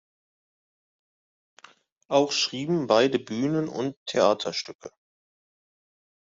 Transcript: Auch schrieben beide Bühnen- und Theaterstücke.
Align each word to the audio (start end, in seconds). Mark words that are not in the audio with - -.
Auch 2.07 2.31
schrieben 2.31 2.87
beide 2.87 3.19
Bühnen- 3.19 3.67
und 3.69 3.93
Theaterstücke. 4.07 4.89